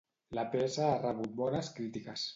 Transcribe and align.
La 0.37 0.45
peça 0.55 0.87
ha 0.93 0.97
rebut 1.03 1.37
bones 1.43 1.73
crítiques. 1.79 2.29